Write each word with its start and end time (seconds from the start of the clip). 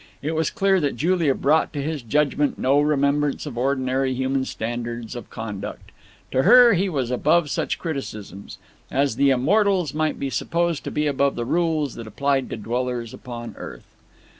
It 0.23 0.33
was 0.33 0.49
clear 0.49 0.79
that 0.79 0.95
Julia 0.97 1.35
brought 1.35 1.71
to 1.73 1.79
his 1.79 2.01
judgment 2.01 2.57
no 2.57 2.81
remembrance 2.81 3.45
of 3.45 3.55
ordinary 3.55 4.15
human 4.15 4.45
standards 4.45 5.15
of 5.15 5.29
conduct. 5.29 5.91
To 6.31 6.41
her 6.41 6.73
he 6.73 6.89
was 6.89 7.11
above 7.11 7.51
such 7.51 7.77
criticisms, 7.77 8.57
as 8.89 9.15
the 9.15 9.29
Immortals 9.29 9.93
might 9.93 10.19
be 10.19 10.31
supposed 10.31 10.83
to 10.85 10.89
be 10.89 11.05
above 11.05 11.35
the 11.35 11.45
rules 11.45 11.93
that 11.93 12.07
applied 12.07 12.49
to 12.49 12.57
dwellers 12.57 13.13
upon 13.13 13.53
earth. 13.59 13.85